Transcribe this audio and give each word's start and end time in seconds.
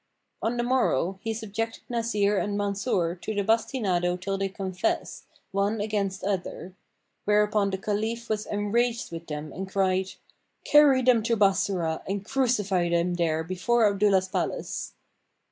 On 0.41 0.57
the 0.57 0.63
morrow, 0.63 1.19
he 1.21 1.31
subjected 1.31 1.83
Nasir 1.87 2.35
and 2.35 2.57
Mansur 2.57 3.13
to 3.17 3.35
the 3.35 3.43
bastinado 3.43 4.19
till 4.19 4.35
they 4.35 4.49
confessed, 4.49 5.27
one 5.51 5.79
against 5.79 6.23
other: 6.23 6.73
whereupon 7.25 7.69
the 7.69 7.77
Caliph 7.77 8.27
was 8.27 8.47
enraged 8.47 9.11
with 9.11 9.27
them 9.27 9.53
and 9.53 9.71
cried, 9.71 10.13
"Carry 10.65 11.03
them 11.03 11.21
to 11.21 11.37
Bassorah 11.37 12.01
and 12.07 12.25
crucify 12.25 12.89
them 12.89 13.13
there 13.13 13.43
before 13.43 13.85
Abdullah's 13.85 14.27
palace." 14.27 14.93